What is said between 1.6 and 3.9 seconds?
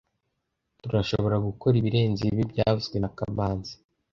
ibirenze ibi byavuzwe na kamanzi